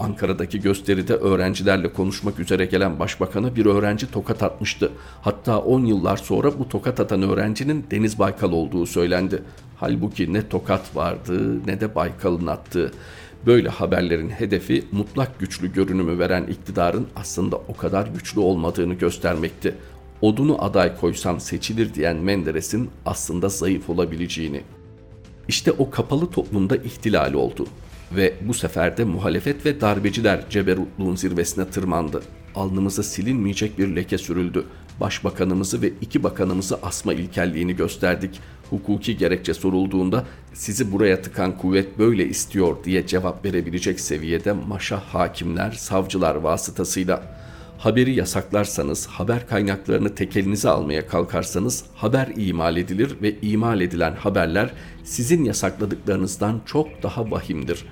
Ankara'daki 0.00 0.60
gösteride 0.60 1.14
öğrencilerle 1.14 1.92
konuşmak 1.92 2.38
üzere 2.40 2.64
gelen 2.64 2.98
başbakana 2.98 3.56
bir 3.56 3.66
öğrenci 3.66 4.10
tokat 4.10 4.42
atmıştı. 4.42 4.92
Hatta 5.22 5.58
10 5.58 5.84
yıllar 5.84 6.16
sonra 6.16 6.58
bu 6.58 6.68
tokat 6.68 7.00
atan 7.00 7.22
öğrencinin 7.22 7.84
Deniz 7.90 8.18
Baykal 8.18 8.52
olduğu 8.52 8.86
söylendi. 8.86 9.42
Halbuki 9.76 10.32
ne 10.32 10.48
tokat 10.48 10.96
vardı 10.96 11.66
ne 11.66 11.80
de 11.80 11.94
Baykal'ın 11.94 12.46
attığı. 12.46 12.92
Böyle 13.46 13.68
haberlerin 13.68 14.30
hedefi 14.30 14.84
mutlak 14.92 15.38
güçlü 15.40 15.72
görünümü 15.72 16.18
veren 16.18 16.44
iktidarın 16.46 17.06
aslında 17.16 17.56
o 17.56 17.76
kadar 17.76 18.06
güçlü 18.06 18.40
olmadığını 18.40 18.94
göstermekti. 18.94 19.74
Odunu 20.20 20.64
aday 20.64 20.96
koysam 20.96 21.40
seçilir 21.40 21.94
diyen 21.94 22.16
Menderes'in 22.16 22.90
aslında 23.06 23.48
zayıf 23.48 23.90
olabileceğini. 23.90 24.62
İşte 25.48 25.72
o 25.72 25.90
kapalı 25.90 26.30
toplumda 26.30 26.76
ihtilal 26.76 27.32
oldu 27.32 27.66
ve 28.12 28.34
bu 28.40 28.54
sefer 28.54 28.96
de 28.96 29.04
muhalefet 29.04 29.66
ve 29.66 29.80
darbeciler 29.80 30.50
ceberutluğun 30.50 31.16
zirvesine 31.16 31.70
tırmandı. 31.70 32.22
Alnımıza 32.54 33.02
silinmeyecek 33.02 33.78
bir 33.78 33.96
leke 33.96 34.18
sürüldü. 34.18 34.64
Başbakanımızı 35.00 35.82
ve 35.82 35.92
iki 36.00 36.22
bakanımızı 36.22 36.78
asma 36.82 37.12
ilkelliğini 37.12 37.76
gösterdik. 37.76 38.40
Hukuki 38.70 39.16
gerekçe 39.16 39.54
sorulduğunda 39.54 40.24
sizi 40.54 40.92
buraya 40.92 41.22
tıkan 41.22 41.58
kuvvet 41.58 41.98
böyle 41.98 42.26
istiyor 42.28 42.76
diye 42.84 43.06
cevap 43.06 43.44
verebilecek 43.44 44.00
seviyede 44.00 44.52
maşa 44.52 44.98
hakimler, 44.98 45.72
savcılar 45.72 46.34
vasıtasıyla 46.34 47.22
haberi 47.80 48.14
yasaklarsanız, 48.14 49.06
haber 49.06 49.48
kaynaklarını 49.48 50.14
tek 50.14 50.36
elinize 50.36 50.68
almaya 50.68 51.06
kalkarsanız 51.06 51.84
haber 51.94 52.28
imal 52.36 52.76
edilir 52.76 53.16
ve 53.22 53.36
imal 53.42 53.80
edilen 53.80 54.12
haberler 54.14 54.70
sizin 55.04 55.44
yasakladıklarınızdan 55.44 56.60
çok 56.66 57.02
daha 57.02 57.30
vahimdir. 57.30 57.84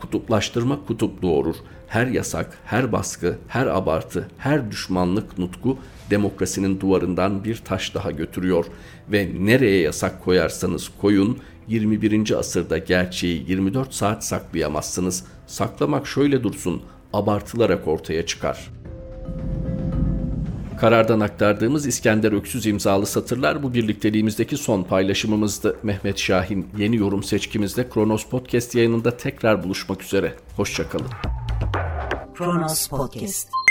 Kutuplaştırma 0.00 0.84
kutup 0.86 1.22
doğurur. 1.22 1.56
Her 1.88 2.06
yasak, 2.06 2.58
her 2.64 2.92
baskı, 2.92 3.38
her 3.48 3.66
abartı, 3.66 4.28
her 4.38 4.70
düşmanlık 4.70 5.38
nutku 5.38 5.78
demokrasinin 6.10 6.80
duvarından 6.80 7.44
bir 7.44 7.56
taş 7.56 7.94
daha 7.94 8.10
götürüyor 8.10 8.64
ve 9.12 9.30
nereye 9.38 9.80
yasak 9.80 10.24
koyarsanız 10.24 10.90
koyun 11.00 11.38
21. 11.68 12.38
asırda 12.38 12.78
gerçeği 12.78 13.44
24 13.48 13.94
saat 13.94 14.24
saklayamazsınız. 14.24 15.24
Saklamak 15.46 16.06
şöyle 16.06 16.42
dursun, 16.42 16.82
abartılarak 17.12 17.88
ortaya 17.88 18.26
çıkar.'' 18.26 18.83
Karardan 20.80 21.20
aktardığımız 21.20 21.86
İskender 21.86 22.32
Öksüz 22.32 22.66
imzalı 22.66 23.06
satırlar 23.06 23.62
bu 23.62 23.74
birlikteliğimizdeki 23.74 24.56
son 24.56 24.82
paylaşımımızdı. 24.82 25.76
Mehmet 25.82 26.18
Şahin 26.18 26.68
yeni 26.78 26.96
yorum 26.96 27.22
seçkimizde 27.22 27.88
Kronos 27.88 28.24
Podcast 28.26 28.74
yayınında 28.74 29.16
tekrar 29.16 29.64
buluşmak 29.64 30.02
üzere. 30.02 30.34
Hoşçakalın. 30.56 31.10
Kronos 32.34 32.88
Podcast 32.88 33.63